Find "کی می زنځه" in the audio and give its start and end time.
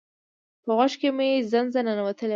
0.99-1.79